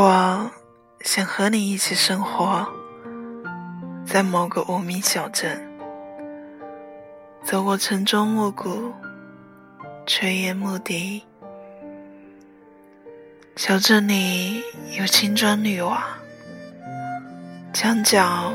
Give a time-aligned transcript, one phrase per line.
[0.00, 0.48] 我
[1.00, 2.64] 想和你一起生活，
[4.06, 5.60] 在某个无名小镇，
[7.42, 8.92] 走过晨钟暮鼓、
[10.06, 11.24] 炊烟牧笛。
[13.56, 14.62] 小镇里
[14.96, 16.06] 有青砖绿瓦，
[17.72, 18.52] 墙角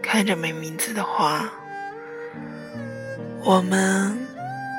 [0.00, 1.50] 开着没名字的花。
[3.44, 4.16] 我们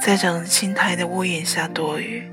[0.01, 2.23] 在长青苔的屋檐下躲雨，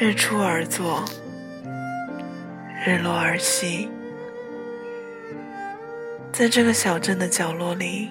[0.00, 1.04] 日出而作。
[2.90, 3.86] 日落而息，
[6.32, 8.08] 在这个小镇的角落里，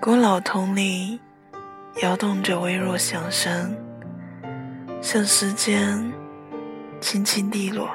[0.00, 1.18] 古老铜铃
[2.02, 3.76] 摇动着微弱响声，
[5.00, 6.12] 像时间
[7.00, 7.88] 轻轻滴落。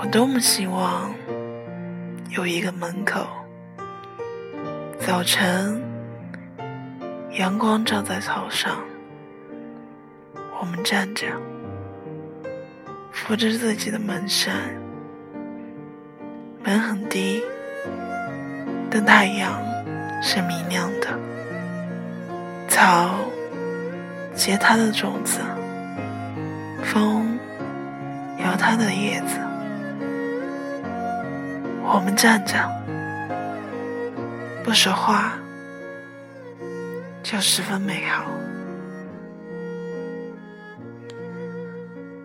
[0.00, 1.12] 我多么希望
[2.30, 3.26] 有一个门口，
[5.04, 5.82] 早晨
[7.32, 8.80] 阳光照在草上。
[10.64, 11.26] 我们站着，
[13.10, 14.54] 扶着自己的门扇。
[16.62, 17.42] 门很低，
[18.88, 19.60] 但太阳
[20.22, 21.08] 是明亮的。
[22.68, 23.10] 草，
[24.36, 25.40] 结它的种子；，
[26.84, 27.36] 风，
[28.44, 29.38] 摇它的叶子。
[31.84, 32.54] 我们站着，
[34.62, 35.32] 不说话，
[37.20, 38.24] 就十分美好。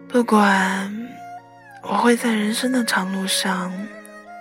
[0.09, 0.89] 不管
[1.83, 3.73] 我会在人生的长路上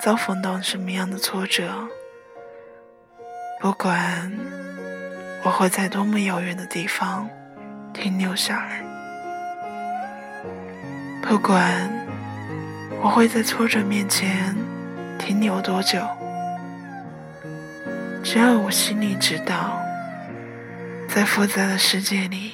[0.00, 1.72] 遭逢到什么样的挫折，
[3.60, 4.32] 不管
[5.42, 7.28] 我会在多么遥远的地方
[7.92, 8.80] 停留下来，
[11.20, 11.90] 不管
[13.02, 14.54] 我会在挫折面前
[15.18, 16.00] 停留多久，
[18.22, 19.82] 只要我心里知道，
[21.08, 22.52] 在复杂的世界里。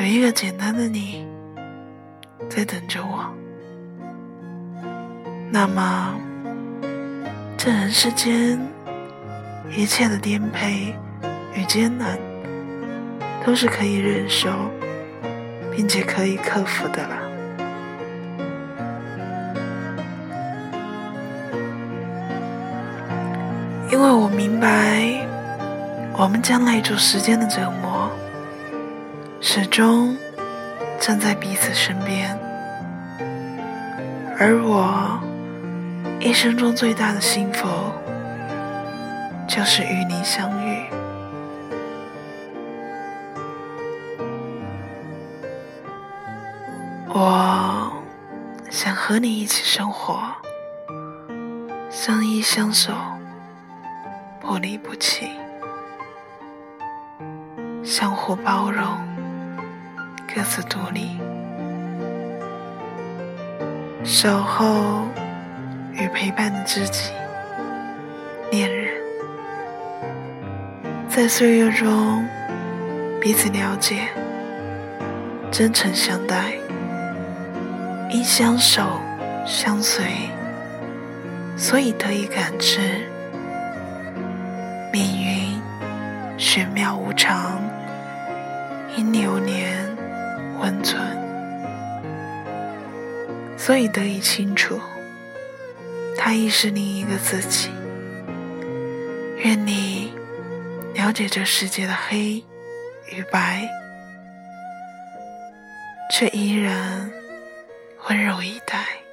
[0.00, 1.24] 有一个简单的你，
[2.48, 3.24] 在等着我。
[5.52, 6.14] 那么，
[7.56, 8.58] 这人世间
[9.70, 10.92] 一切的颠沛
[11.54, 12.18] 与艰难，
[13.46, 14.48] 都是可以忍受，
[15.76, 17.20] 并且可以克服的了。
[23.92, 25.24] 因为我明白，
[26.18, 27.93] 我们将耐住时间的折磨。
[29.46, 30.16] 始终
[30.98, 32.34] 站在彼此身边，
[34.40, 35.20] 而我
[36.18, 37.68] 一生中最大的幸福
[39.46, 40.86] 就是与你相遇。
[47.08, 47.92] 我
[48.70, 50.22] 想和你一起生活，
[51.90, 52.92] 相依相守，
[54.40, 55.28] 不离不弃，
[57.84, 58.82] 相互包容。
[60.34, 61.16] 各自独立，
[64.02, 65.02] 守候
[65.92, 67.12] 与陪伴的知己、
[68.50, 68.88] 恋人，
[71.08, 72.26] 在岁月中
[73.20, 74.08] 彼此了解，
[75.52, 76.52] 真诚相待。
[78.10, 78.82] 因相守
[79.44, 80.04] 相随，
[81.56, 82.78] 所以得以感知
[84.92, 85.60] 命运
[86.38, 87.52] 玄妙无常。
[88.96, 89.93] 因流年。
[90.64, 90.98] 温存，
[93.58, 94.80] 所以得以清楚，
[96.16, 97.68] 他亦是另一个自己。
[99.44, 100.10] 愿你
[100.94, 102.42] 了解这世界的黑
[103.12, 103.68] 与白，
[106.10, 107.12] 却依然
[108.08, 109.03] 温柔以待。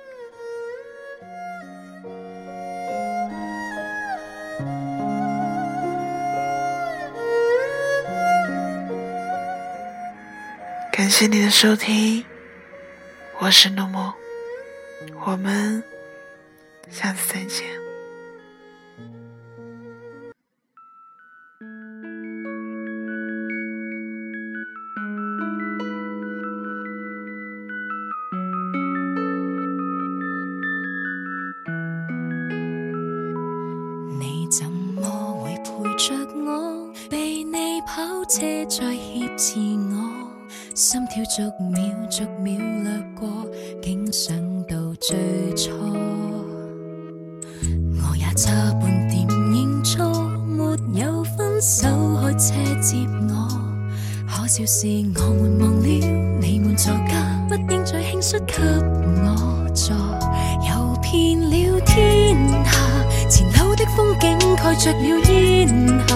[11.01, 12.23] 感谢你的收听，
[13.39, 14.14] 我是诺莫，
[15.26, 15.81] 我们
[16.91, 17.66] 下次再见。
[34.20, 36.14] 你怎么会陪着
[36.46, 36.93] 我？
[37.09, 39.59] 被你跑车在挟持
[39.96, 40.01] 我？
[40.73, 43.29] 心跳逐秒逐秒掠过，
[43.82, 44.34] 竟想
[44.64, 45.14] 到最
[45.53, 45.70] 初。
[48.00, 50.02] 我也差半点认错，
[50.90, 51.88] 没有分手，
[52.22, 53.62] 开车接我。
[54.41, 54.88] 可笑是
[55.18, 55.88] 我们忘了，
[56.40, 58.56] 你们作家，不应再轻率给
[59.26, 59.94] 我座。
[60.70, 66.16] 又骗了天下，前头的风景盖着了烟霞，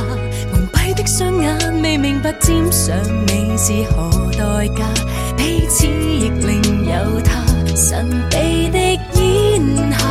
[0.54, 2.96] 蒙蔽的双眼未明白，沾上
[3.28, 4.15] 你是何。
[5.38, 7.44] 彼此亦另有他，
[7.76, 10.08] 神秘的烟霞，